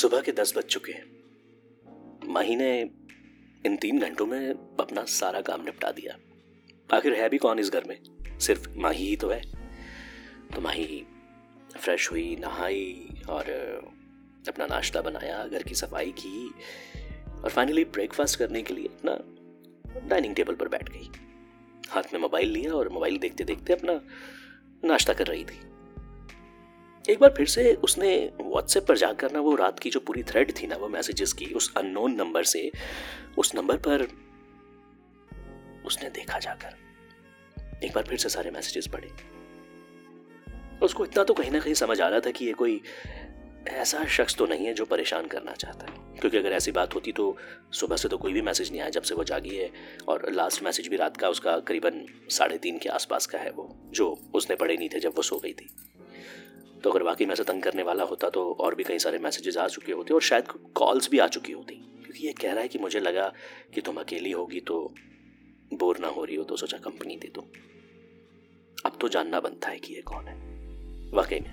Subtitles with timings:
[0.00, 1.04] सुबह के दस बज चुके हैं।
[2.28, 2.90] माही ने
[3.66, 6.16] इन तीन घंटों में अपना सारा काम निपटा दिया।
[6.96, 7.98] आखिर है भी कौन इस घर में?
[8.38, 9.40] सिर्फ़ माही ही तो है।
[10.54, 11.06] तो माही
[11.80, 13.44] फ्रेश हुई, नहाई और
[14.48, 16.50] अपना नाश्ता बनाया, घर की सफ़ाई की
[17.44, 19.18] और फाइनली ब्रेकफास्ट करने के लिए अपना
[20.08, 21.10] डाइनिंग टेबल पर बैठ गई।
[21.88, 24.00] हाथ में मोबाइल लिया और मोबाइल देखते देखते अपना
[24.84, 25.69] नाश्ता कर रही थी।
[27.08, 30.52] एक बार फिर से उसने व्हाट्सएप पर जाकर ना वो रात की जो पूरी थ्रेड
[30.62, 32.70] थी ना वो मैसेजेस की, उस अननोन नंबर से,
[33.38, 34.02] उस नंबर पर
[35.86, 36.76] उसने देखा जाकर।
[37.84, 39.08] एक बार फिर से सारे मैसेजेस पढ़े।
[40.82, 42.80] उसको इतना तो कहीं ना कहीं समझ आ रहा था कि ये कोई
[43.68, 47.12] ऐसा शख्स तो नहीं है जो परेशान करना चाहता है। क्योंकि अगर ऐसी बात होती
[47.12, 47.36] तो
[47.72, 49.70] सुबह से तो कोई भी मैसेज नहीं आया जब से वो जागी है
[50.08, 53.76] और लास्ट मैसेज भी रात का उसका करीबन साढ़े तीन के आसपास का है वो,
[53.90, 55.68] जो उसने पढ़े नहीं थे जब वो सो गई थी।
[56.84, 59.56] तो अगर वाकई में ऐसा तंग करने वाला होता तो और भी कई सारे मैसेजेस
[59.56, 62.68] आ चुके होते और शायद कॉल्स भी आ चुकी होती। क्योंकि ये कह रहा है
[62.68, 63.32] कि मुझे लगा
[63.74, 64.94] कि तुम अकेली होगी तो
[65.72, 67.40] बोर ना हो रही हो तो सोचा कंपनी दे दो।
[68.86, 70.36] अब तो जानना बनता है कि ये कौन है।
[71.12, 71.52] वाकई में।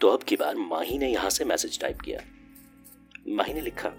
[0.00, 2.20] तो अब की बार माही ने यहाँ से मैसेज टाइप किया।
[3.28, 3.92] माही ने लिखा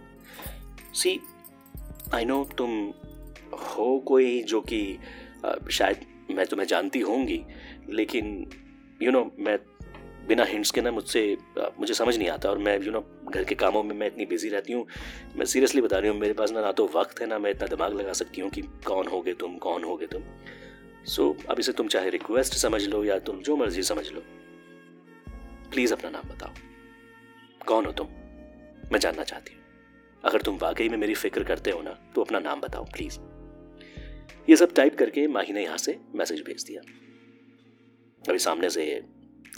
[0.94, 1.20] सी
[2.14, 2.72] आई नो तुम
[3.60, 4.98] हो कोई जो कि
[5.72, 7.42] शायद मैं तुम्हें जानती होंगी,
[7.90, 8.46] लेकिन
[9.02, 9.58] यू you नो know, मैं
[10.28, 11.22] बिना हिंट्स के ना मुझसे
[11.80, 14.08] मुझे समझ नहीं आता और मैं यू you नो know, घर के कामों में मैं
[14.08, 14.86] इतनी बिज़ी रहती हूँ।
[15.36, 17.68] मैं सीरियसली बता रही हूँ मेरे पास ना ना तो वक्त है ना मैं इतना
[17.68, 20.24] दिमाग लगा सकती हूँ कि कौन हो गए तुम कौन हो गए तुम।
[21.06, 24.22] सो so, अब इसे तुम चाहे रिक्वेस्ट समझ लो या तुम जो मर्ज़ी समझ लो।
[25.72, 26.54] प्लीज़ अपना नाम बताओ।
[27.68, 28.08] कौन हो तुम?
[28.92, 29.62] मैं जानना चाहती हूँ।
[30.24, 33.20] अगर तुम वाकई में मेरी फ़िक्र करते हो ना तो अपना नाम बताओ प्लीज़
[34.48, 36.82] ये सब टाइप करके माही ने यहाँ से मैसेज भेज दिया।
[38.30, 38.86] अभी सामने से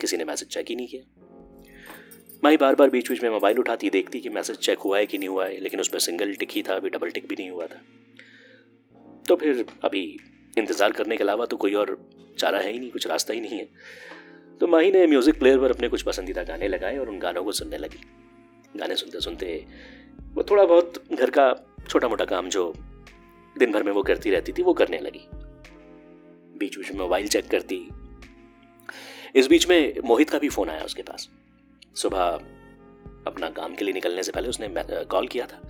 [0.02, 1.03] किसी ने मैसेज चेक ही नहीं किया।
[2.43, 5.17] माही बार बार बीच बीच में मोबाइल उठाती, देखती कि मैसेज चेक हुआ है कि
[5.17, 7.65] नहीं हुआ है, लेकिन उसमें सिंगल टिक ही था, अभी डबल टिक भी नहीं हुआ
[7.65, 7.81] था।
[9.27, 10.03] तो फिर अभी
[10.58, 11.98] इंतज़ार करने के अलावा तो कोई और
[12.39, 13.67] चारा है ही नहीं, कुछ रास्ता ही नहीं है।
[14.61, 17.52] तो माही ने म्यूज़िक प्लेयर पर अपने कुछ पसंदीदा गाने लगाए और उन गानों को
[17.52, 18.02] सुनने लगी।
[18.80, 19.65] गाने सुनते सुनते
[20.33, 21.53] वो थोड़ा बहुत घर का
[21.89, 22.73] छोटा मोटा काम जो
[23.55, 25.27] दिन भर में वो करती रहती थी, वो करने लगी।
[26.59, 27.77] बीच बीच में मोबाइल चेक करती
[29.35, 31.29] इस बीच में मोहित का भी फ़ोन आया उसके पास।
[31.95, 32.39] सुबह
[33.27, 34.69] अपना काम के लिए निकलने से पहले उसने
[35.05, 35.61] कॉल किया था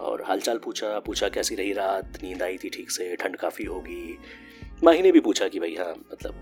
[0.00, 4.18] और हालचाल पूछा पूछा कैसी रही रात, नींद आई थी ठीक से, ठंड काफ़ी होगी।
[4.84, 6.34] माही ने भी पूछा कि भाई हाँ मतलब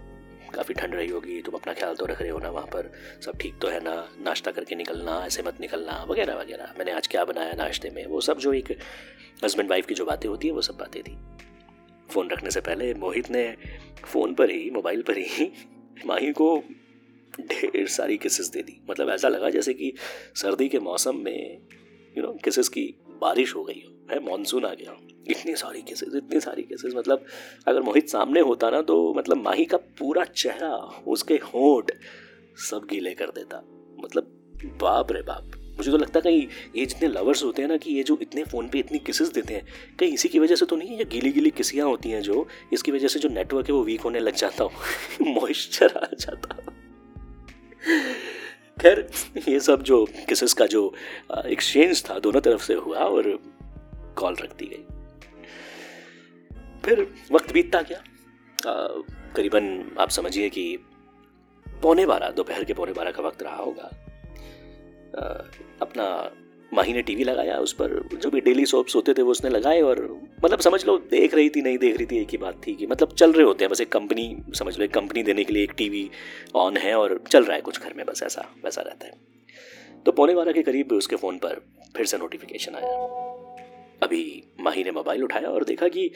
[0.55, 2.91] काफ़ी ठंड रही होगी, तुम अपना ख्याल तो रख रहे हो ना वहाँ पर?
[3.25, 3.95] सब ठीक तो है ना?
[4.25, 8.07] नाश्ता करके निकलना, ऐसे मत निकलना, वगैरह वगैरह। मैंने आज क्या बनाया नाश्ते में?
[8.07, 8.77] वो सब जो एक
[9.45, 11.17] हस्बैंड वाइफ की जो बातें होती है, वो सब बातें थी।
[12.09, 13.57] फ़ोन रखने से पहले मोहित ने
[14.05, 15.53] फ़ोन पर ही, मोबाइल पर ही
[16.07, 16.63] माही को
[17.41, 19.93] ढेर सारी किसेस दे दी। मतलब ऐसा लगा जैसे कि
[20.35, 21.59] सर्दी के मौसम में
[22.19, 24.97] यू नो किसेस की बारिश हो गई हो, है मानसून आ गया
[25.29, 27.25] इतनी सारी केसेस इतनी सारी केसेस मतलब
[27.67, 30.75] अगर मोहित सामने होता ना तो मतलब माही का पूरा चेहरा,
[31.07, 31.91] उसके होठ
[32.71, 33.63] सब गीले कर देता।
[34.05, 34.31] मतलब
[34.81, 36.47] बाप रे बाप। मुझे तो लगता है कहीं
[36.77, 39.55] ये जितने लवर्स होते हैं ना कि ये जो इतने फ़ोन पे इतनी किसेस देते
[39.55, 39.67] हैं,
[39.99, 40.99] कहीं इसी की वजह से तो नहीं है?
[40.99, 44.01] ये गीली गीली किसियाँ होती हैं जो, इसकी वजह से जो नेटवर्क है वो वीक
[44.01, 44.73] होने लग जाता हूँ?
[45.23, 46.73] मॉइस्चर आ जाता
[48.81, 49.11] खैर,
[49.49, 50.95] ये सब जो किसेस का जो
[51.47, 53.39] एक्सचेंज था, दोनों तरफ़ से हुआ और
[54.17, 54.85] कॉल रख दी गई।
[56.85, 58.03] फिर वक्त बीतता गया।
[59.37, 60.79] करीबन आप समझिए कि
[61.83, 63.91] पौने बारह, दोपहर के पौने बारह का वक्त रहा होगा।
[65.83, 66.31] अपना
[66.75, 69.81] माही ने टीवी लगाया, उस पर जो भी डेली सोप्स होते थे वो उसने लगाए
[69.81, 72.75] और मतलब समझ लो, देख रही थी, नहीं देख रही थी, एक ही बात थी
[72.75, 75.53] कि मतलब चल रहे होते हैं, बस एक कंपनी समझ लो, एक कंपनी देने के
[75.53, 76.11] लिए एक टीवी
[76.55, 79.13] ऑन है और चल रहा है कुछ घर में, बस ऐसा, वैसा रहता है।
[80.07, 81.61] तो पौने बारह के करीब उसके फ़ोन पर
[81.97, 82.93] फिर से नोटिफिकेशन आया।
[84.03, 86.11] अभी माही ने मोबाइल उठाया और देखा कि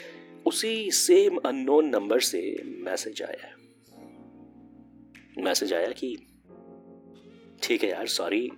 [0.46, 3.54] उसी सेम अननोन नंबर से मैसेज आया
[5.42, 6.27] मैसेज आया कि
[7.62, 8.50] ठीक है यार सॉरी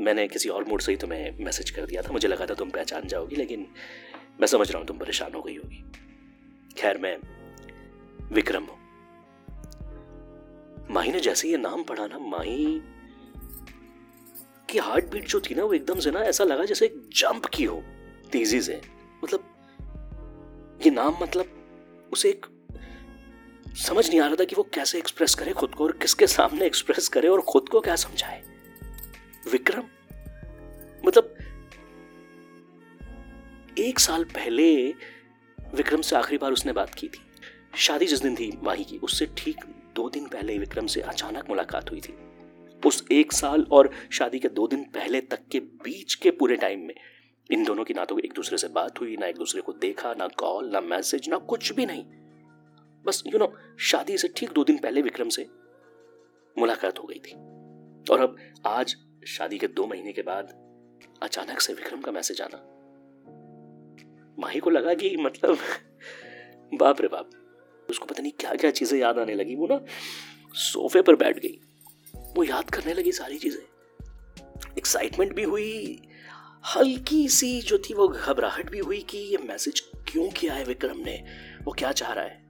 [0.00, 2.70] मैंने किसी और मूड से ही तुम्हें मैसेज कर दिया था। मुझे लगा था तुम
[2.70, 3.66] पहचान जाओगी, लेकिन
[4.40, 5.84] मैं समझ रहा हूँ तुम परेशान हो गई होगी।
[6.78, 7.16] खैर, मैं
[8.32, 8.78] विक्रम हूँ।
[10.90, 12.80] माही ने जैसे ये नाम पढ़ा ना, माही
[14.70, 17.64] की हार्ट बीट जो थी ना, वो एकदम से ना ऐसा लगा जैसे जंप की
[17.64, 17.82] हो,
[18.32, 18.80] तेज़ी से।
[19.24, 19.52] मतलब
[20.84, 22.46] ये नाम मतलब उसे एक
[23.76, 26.66] समझ नहीं आ रहा था कि वो कैसे एक्सप्रेस करे खुद को और किसके सामने
[26.66, 28.42] एक्सप्रेस करे और खुद को क्या समझाए।
[29.52, 29.82] विक्रम
[31.06, 31.36] मतलब
[33.78, 34.86] एक साल पहले
[35.58, 37.20] विक्रम से आखिरी बार उसने बात की थी।
[37.76, 39.64] शादी जिस दिन थी, माही की, उससे ठीक
[39.94, 42.16] दो दिन पहले विक्रम से अचानक मुलाकात हुई थी।
[42.86, 46.86] उस एक साल और शादी के दो दिन पहले तक के बीच के पूरे टाइम
[46.86, 46.94] में
[47.50, 50.14] इन दोनों की ना तो एक दूसरे से बात हुई, ना एक दूसरे को देखा,
[50.14, 52.04] ना कॉल ना मैसेज ना कुछ भी नहीं।
[53.06, 55.46] बस यू नो शादी से ठीक दो दिन पहले विक्रम से
[56.58, 57.32] मुलाकात हो गई थी।
[58.12, 58.36] और अब
[58.66, 60.52] आज, शादी के दो महीने के बाद,
[61.22, 62.62] अचानक से विक्रम का मैसेज आना।
[64.38, 65.58] माही को लगा कि मतलब
[66.74, 67.30] बाप रे बाप,
[67.90, 69.80] उसको पता नहीं क्या क्या चीज़ें याद आने लगी। वो ना
[70.54, 71.60] सोफे पर बैठ गई।
[72.36, 73.62] वो याद करने लगी सारी चीज़ें।
[74.78, 76.02] एक्साइटमेंट भी हुई,
[76.76, 80.98] हल्की सी जो थी वो घबराहट भी हुई कि ये मैसेज क्यों किया है विक्रम
[80.98, 81.24] ने?
[81.64, 82.45] वो क्या चाह रहा है?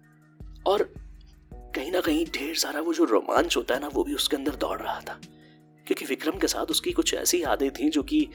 [0.67, 0.95] और
[1.53, 4.55] कहीं ना कहीं ढेर सारा वो जो रोमांच होता है ना, वो भी उसके अंदर
[4.55, 5.21] दौड़ रहा था।
[5.87, 8.29] क्योंकि विक्रम के साथ उसकी कुछ ऐसी यादें थी जो कि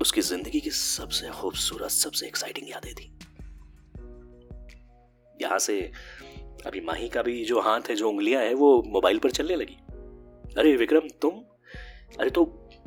[0.00, 3.18] उसकी ज़िंदगी की सबसे खूबसूरत, सबसे एक्साइटिंग यादें थी।
[5.42, 5.92] यहाँ से
[6.66, 9.76] अभी माही का भी जो हाथ है, जो उंगलियाँ है, वो मोबाइल पर चलने लगी।
[10.58, 11.30] अरे विक्रम, तुम?
[12.20, 12.44] अरे तो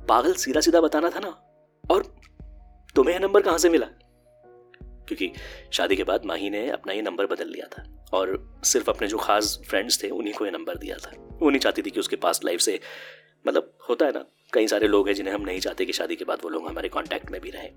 [0.09, 1.41] पागल सीधा सीधा बताना था ना।
[1.91, 2.15] और
[2.95, 3.85] तुम्हें यह नंबर कहाँ से मिला?
[4.83, 5.31] क्योंकि
[5.71, 9.17] शादी के बाद माही ने अपना ये नंबर बदल लिया था। और सिर्फ़ अपने जो
[9.17, 11.11] खास फ्रेंड्स थे, उन्हीं को ये नंबर दिया था।
[11.41, 12.79] वो नहीं चाहती थी कि उसके पास लाइफ से
[13.47, 16.25] मतलब होता है ना, कई सारे लोग हैं जिन्हें हम नहीं चाहते कि शादी के
[16.25, 17.71] बाद वो लोग हमारे कांटेक्ट में भी रहें।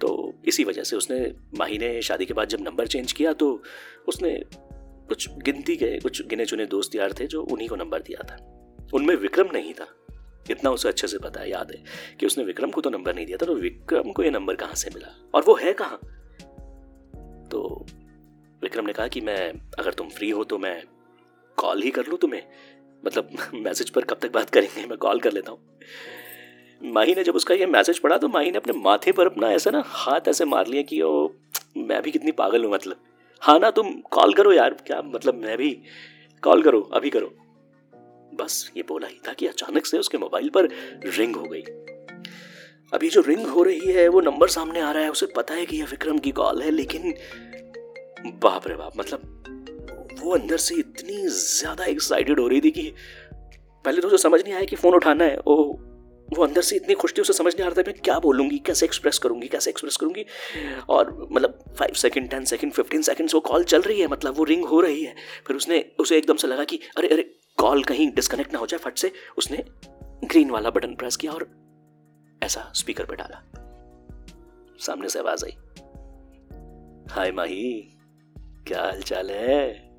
[0.00, 3.62] तो इसी वजह से उसने माही ने शादी के बाद जब नंबर चेंज किया तो
[4.08, 4.42] उसने
[5.08, 8.36] कुछ गिनती के, कुछ गिने चुने दोस्त यार थे जो उन्हीं को नंबर दिया था।
[8.94, 9.86] उनमें विक्रम नहीं था।
[10.50, 11.82] इतना उसे अच्छे से पता है, याद है,
[12.20, 14.74] कि उसने विक्रम को तो नंबर नहीं दिया था तो विक्रम को ये नंबर कहाँ
[14.74, 15.30] से मिला?
[15.34, 15.98] और वो है कहाँ?
[17.48, 17.86] तो
[18.62, 20.82] विक्रम ने कहा कि मैं, अगर तुम फ्री हो तो मैं
[21.56, 22.42] कॉल ही कर लूँ तुम्हें।
[23.04, 25.58] मतलब मैसेज पर कब तक बात करेंगे, मैं कॉल कर लेता हूँ।
[26.82, 29.70] माही ने जब उसका ये मैसेज पढ़ा तो माही ने अपने माथे पर अपना ऐसा
[29.70, 31.28] ना हाथ ऐसे मार लिया कि, ओ,
[31.76, 32.96] मैं भी कितनी पागल हूँ मतलब।
[33.40, 35.82] हाँ ना, तुम कॉल करो यार, क्या मतलब मैं भी
[36.42, 37.34] कॉल करो, अभी करो।
[38.34, 40.68] बस, ये बोला ही था कि अचानक से उसके मोबाइल पर
[41.04, 41.62] रिंग हो गई।
[42.92, 45.66] अभी जो रिंग हो रही है, वो नंबर सामने आ रहा है, उसे पता है
[45.66, 47.14] कि यह विक्रम की कॉल है, लेकिन
[48.26, 49.34] बाप रे बाप मतलब
[50.22, 52.92] वो अंदर से इतनी ज़्यादा एक्साइटेड हो रही थी कि
[53.84, 55.84] पहले तो उसे समझ नहीं आया कि फ़ोन उठाना है। वो
[56.28, 58.58] वो अंदर से इतनी खुश थी, उसे समझ नहीं आ रहा था मैं क्या बोलूँगी,
[58.58, 60.24] कैसे एक्सप्रेस करूँगी, कैसे एक्सप्रेस करूँगी।
[60.88, 64.44] और मतलब five second ten second fifteen seconds वो कॉल चल रही है मतलब वो
[64.44, 65.14] रिंग हो रही है।
[65.46, 67.22] फिर उसने, उसे एकदम से लगा कि अरे अरे
[67.58, 69.64] कॉल कहीं डिस्कनेक्ट ना हो जाए, फट से। उसने
[70.24, 71.50] ग्रीन वाला बटन प्रेस किया और
[72.42, 73.42] ऐसा स्पीकर पे डाला।
[74.80, 75.56] सामने से आवाज़ आई।
[77.10, 77.97] हाय माही।
[78.68, 79.90] क्या हाल चाल है?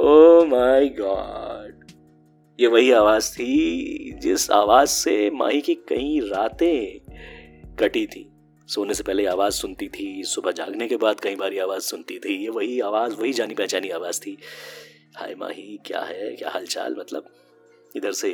[0.00, 1.86] ओ माय गॉड
[2.60, 7.00] ये वही आवाज़ थी जिस आवाज़ से माही की कई रातें
[7.76, 8.32] कटी थी।
[8.66, 12.42] सोने से पहले आवाज़ सुनती थी, सुबह जागने के बाद कई बार आवाज़ सुनती थी।
[12.42, 14.38] ये वही आवाज़, वही जानी पहचानी आवाज़ थी।
[15.16, 16.36] हाय माही, क्या है?
[16.36, 16.96] क्या हालचाल?
[16.98, 17.24] मतलब
[17.96, 18.30] इधर से।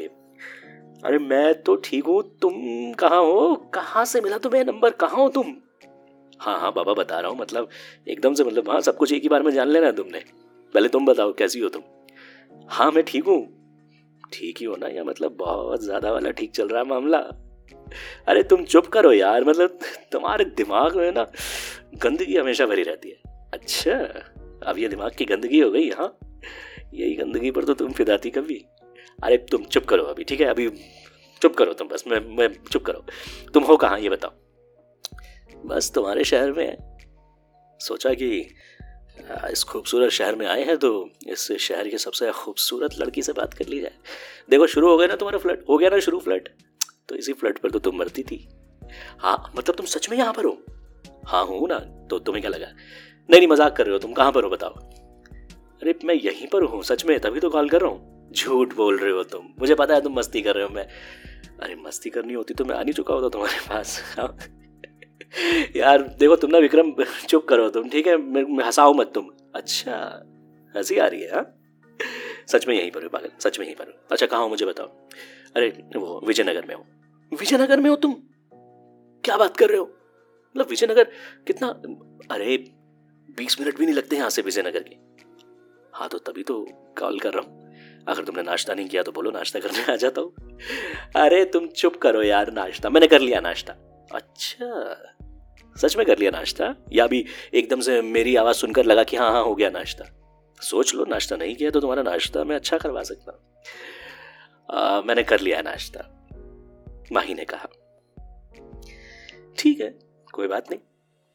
[1.05, 2.53] अरे मैं तो ठीक हूँ, तुम
[2.93, 3.57] कहाँ हो?
[3.75, 4.91] कहाँ से मिला तुम्हें नंबर?
[4.91, 5.57] कहाँ हो तुम?
[6.45, 7.69] हाँ हाँ बाबा बता रहा हूँ मतलब
[8.09, 10.19] एकदम से मतलब हाँ सब कुछ एक ही बार में जान लेना है तुमने।
[10.75, 11.83] पहले तुम बताओ, कैसी हो तुम?
[12.69, 13.49] हाँ मैं ठीक हूँ।
[14.33, 17.19] ठीक ही हो ना या मतलब बहुत ज़्यादा वाला ठीक चल रहा है मामला।
[18.27, 19.79] अरे, तुम चुप करो यार मतलब
[20.13, 21.27] तुम्हारे दिमाग में ना
[22.03, 23.17] गंदगी हमेशा भरी रहती है।
[23.53, 23.95] अच्छा
[24.67, 26.19] अब ये दिमाग की गंदगी हो गई हाँ?
[26.95, 28.65] यही गंदगी पर तो तुम फिदाती कभी।
[29.23, 30.47] अरे, तुम चुप करो अभी, ठीक है?
[30.47, 30.71] अभी
[31.43, 33.05] चुप करो तुम बस, मैं मैं चुप करो।
[33.55, 34.44] तुम हो कहाँ, ये बताओ?
[35.65, 36.77] बस तुम्हारे शहर में है।
[37.81, 38.29] सोचा कि
[39.51, 40.91] इस खूबसूरत शहर में आए हैं तो
[41.29, 43.93] इस शहर की सबसे खूबसूरत लड़की से बात कर ली जाए।
[44.51, 45.65] देखो, शुरू हो गया ना तुम्हारा फ्लड?
[45.71, 46.49] हो गया ना शुरू फ्लड?
[47.09, 48.47] तो इसी फ्लड पर तो तुम मरती थी।
[49.19, 50.57] हाँ मतलब तुम सच में यहाँ पर हो?
[51.27, 51.79] हाँ हूँ ना
[52.11, 52.67] तो तुम्हें क्या लगा?
[52.67, 54.75] नहीं नहीं, मज़ाक कर रहे हो, तुम कहाँ पर हो बताओ?
[55.83, 58.99] अरे, मैं यहीं पर हूँ, सच में, तभी तो कॉल कर रहा हूँ। झूठ बोल
[58.99, 60.87] रहे हो तुम, मुझे पता है तुम मस्ती कर रहे हो, मैं
[61.61, 64.37] अरे, मस्ती करनी होती तो मैं आ नहीं चुका होता तुम्हारे पास हाँ।
[65.77, 66.93] यार, देखो तुम ना विक्रम
[67.29, 68.17] चुप करो तुम, ठीक है?
[68.65, 70.25] हंसाओ मत तुम। अच्छा
[70.77, 71.55] हँसी आ रही है हाँ?
[72.49, 74.87] सच में यहीं पर हो, पागल, सच में यहीं पर अच्छा कहाँ हो, मुझे बताओ।
[75.57, 76.87] अरे, वो विजयनगर में हो।
[77.41, 78.15] विजयनगर में हो तुम?
[79.25, 79.85] क्या बात कर रहे हो?
[80.57, 81.05] मतलब विजयनगर
[81.47, 81.69] कितना,
[82.31, 82.57] अरे,
[83.37, 84.97] बीस मिनट भी नहीं लगते यहाँ से विजयनगर के।
[85.93, 86.67] हाँ तो तभी तो
[86.99, 87.75] कॉल कर रहा हूँ।
[88.09, 90.59] अगर तुमने नाश्ता नहीं किया तो बोलो, नाश्ता करने आ जाता हूँ।
[91.17, 95.15] अरे, तुम चुप करो यार, नाश्ता। मैंने कर लिया नाश्ता। अच्छा।
[95.77, 96.75] सच में कर लिया नाश्ता?
[96.93, 100.05] या भी एकदम से मेरी आवाज़ सुनकर लगा कि हाँ हाँ हो गया नाश्ता?
[100.61, 103.41] सोच लो, नाश्ता नहीं किया तो तुम्हारा नाश्ता मैं अच्छा करवा सकता हूँ।
[105.07, 106.11] मैंने कर लिया नाश्ता।
[107.13, 107.69] माही ने कहा।
[109.59, 109.89] ठीक है,
[110.35, 110.81] कोई बात नहीं।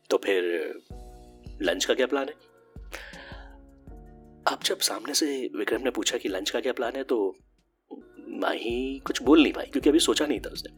[0.10, 0.44] तो फिर
[1.62, 2.34] लंच का क्या प्लान है?
[4.48, 7.36] अब जब सामने से विक्रम ने पूछा कि लंच का क्या प्लान है तो
[8.40, 10.72] माही कुछ बोल नहीं पाई, क्योंकि अभी सोचा नहीं था उसने।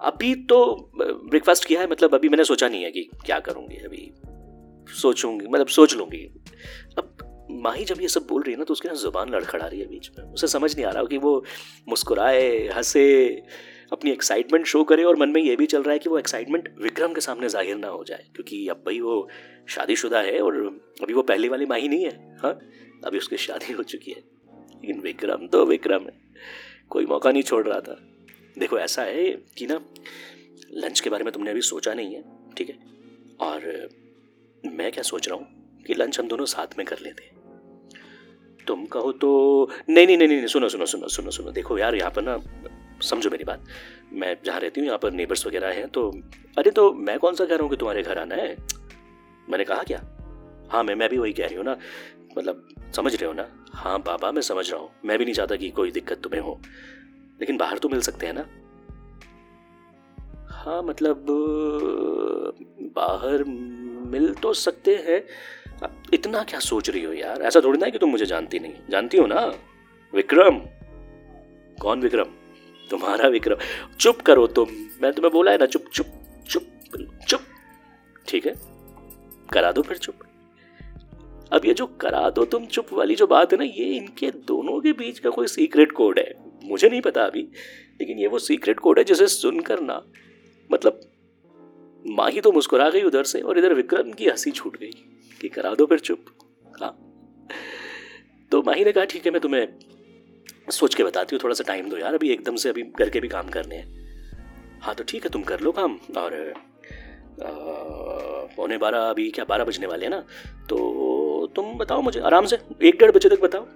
[0.00, 4.10] अभी तो ब्रेकफास्ट किया है मतलब अभी मैंने सोचा नहीं है कि क्या करूँगी, अभी
[4.88, 6.24] सोचूँगी मतलब सोच लूँगी।
[6.98, 7.16] अब
[7.62, 9.86] माही जब ये सब बोल रही है ना तो उसकी ना ज़ुबान लड़खड़ा रही है
[9.86, 11.44] बीच में। उसे समझ नहीं आ रहा कि वो
[11.88, 13.42] मुस्कुराए, हंसे,
[13.92, 16.68] अपनी एक्साइटमेंट शो करे और मन में ये भी चल रहा है कि वो एक्साइटमेंट
[16.82, 19.28] विक्रम के सामने ज़ाहिर ना हो जाए। क्योंकि अब भाई वो
[19.68, 20.56] शादीशुदा है और
[21.02, 22.58] अभी वो पहली वाली माही नहीं है हाँ?
[23.04, 24.20] अभी उसकी शादी हो चुकी है।
[24.80, 26.18] लेकिन विक्रम तो विक्रम है।
[26.90, 27.96] कोई मौका नहीं छोड़ रहा था।
[28.58, 29.80] देखो, ऐसा है कि ना,
[30.74, 32.22] लंच के बारे में तुमने अभी सोचा नहीं है,
[32.56, 32.76] ठीक है?
[33.40, 33.88] और
[34.66, 37.30] मैं क्या सोच रहा हूँ कि लंच हम दोनों साथ में कर लेते
[38.66, 39.28] तुम कहो तो
[39.88, 42.36] नहीं नहीं नहीं नहीं, सुनो सुनो सुनो सुनो सुनो, देखो यार, यहाँ पर ना,
[43.02, 43.64] समझो मेरी बात।
[44.12, 46.10] मैं जहाँ रहती हूँ, यहाँ पर नेबर्स वगैरह हैं तो
[46.58, 48.56] अरे तो मैं कौन सा कह रहा हूँ कि तुम्हारे घर आना है?
[49.48, 50.02] मैंने कहा क्या?
[50.72, 51.76] हाँ मैं मैं भी वही कह रही हूँ ना
[52.38, 53.48] मतलब समझ रहे हो ना?
[53.72, 56.60] हाँ बाबा, मैं समझ रहा हूँ। मैं भी नहीं चाहता कि कोई दिक्कत तुम्हें हो।
[57.40, 58.46] लेकिन बाहर तो मिल सकते हैं ना?
[60.48, 61.24] हाँ मतलब
[62.96, 63.44] बाहर
[64.10, 65.24] मिल तो सकते हैं।
[66.14, 67.42] इतना क्या सोच रही हो यार?
[67.42, 69.54] ऐसा थोड़ी ना है कि तुम मुझे जानती नहीं। जानती हो ना?
[70.14, 70.58] विक्रम!
[71.80, 72.24] कौन विक्रम?
[72.90, 73.56] तुम्हारा विक्रम।
[74.00, 74.68] चुप करो तुम।
[75.02, 76.06] मैं तुम्हें बोला है ना, चुप चुप
[76.48, 76.62] चुप
[77.28, 77.40] चुप।
[78.28, 78.54] ठीक है?
[79.52, 80.14] करा दो फिर चुप।
[81.52, 84.80] अब ये जो करा दो तुम चुप वाली जो बात है ना, ये इनके दोनों
[84.80, 87.42] के बीच का कोई सीक्रेट कोड है। मुझे नहीं पता अभी,
[88.00, 90.02] लेकिन ये वो सीक्रेट कोड है जिसे सुनकर ना
[90.70, 91.00] मतलब
[92.04, 94.90] माही तो मुस्कुरा गई उधर से और इधर विक्रम की हँसी छूट गई
[95.40, 96.24] कि करा दो फिर चुप।
[96.80, 96.96] हाँ।
[98.52, 99.68] तो माही ने कहा, ठीक है, मैं तुम्हें
[100.70, 103.20] सोच के बताती हूँ, थोड़ा सा टाइम दो यार, अभी एकदम से अभी घर के
[103.20, 106.54] भी काम करने हैं। हाँ तो ठीक है, तुम कर लो काम और
[108.56, 110.20] पौने बारह, अभी क्या बारह बजने वाले हैं ना?
[110.68, 113.66] तो तुम बताओ मुझे, आराम से, एक डेढ़ बजे तक बताओ,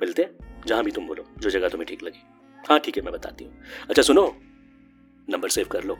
[0.00, 2.18] मिलते हैं। जहाँ भी तुम बोलो जो जगह तुम्हें ठीक लगे।
[2.64, 3.52] हाँ ठीक है मैं बताती हूँ।
[3.90, 4.26] अच्छा सुनो।
[5.28, 5.96] नंबर सेव कर लो।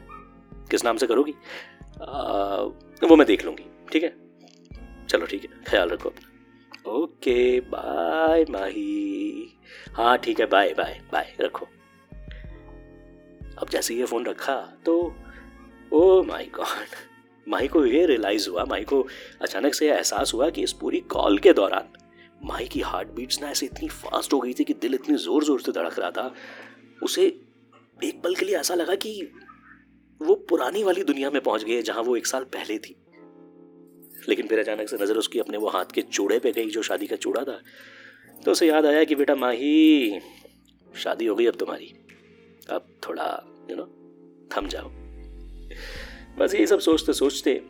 [0.70, 1.34] किस नाम से करोगी?
[2.02, 2.62] आ,
[3.02, 4.14] वो मैं देख लूँगी ठीक है?
[5.08, 9.58] चलो ठीक है ख्याल रखो अपना। Okay bye Mahi.
[9.94, 11.66] हाँ ठीक है बाय बाय बाय रखो।
[13.58, 14.56] अब जैसे ये फ़ोन रखा
[14.86, 14.94] तो
[15.92, 16.96] ओ माय गॉड
[17.46, 19.06] माही को ये रियलाइज़ हुआ माही को
[19.42, 21.88] अचानक से एहसास हुआ कि इस पूरी कॉल के दौरान
[22.44, 25.44] माही की हार्ट बीट्स ना ऐसे इतनी फास्ट हो गई थी कि दिल इतनी ज़ोर
[25.44, 26.32] ज़ोर से धड़क रहा था।
[27.02, 27.24] उसे
[28.04, 29.30] एक पल के लिए ऐसा लगा कि
[30.20, 32.96] वो पुरानी वाली दुनिया में पहुँच गई जहाँ वो एक साल पहले थी।
[34.28, 37.06] लेकिन फिर अचानक से नज़र उसकी अपने वो हाथ के चूड़े पे गई जो शादी
[37.06, 37.58] का चूड़ा था।
[38.44, 40.20] तो उसे याद आया कि बेटा माही,
[40.94, 41.92] शादी हो गई अब तुम्हारी।
[42.70, 43.26] अब थोड़ा
[43.70, 43.84] यू नो
[44.56, 44.88] थम जाओ।
[46.38, 47.60] बस ये सब सोचते सोचते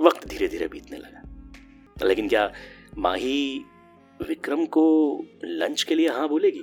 [0.00, 2.52] वक्त धीरे धीरे बीतने लगा। लेकिन क्या
[2.98, 3.64] माही
[4.22, 4.84] विक्रम को
[5.44, 6.62] लंच के लिए हाँ बोलेगी?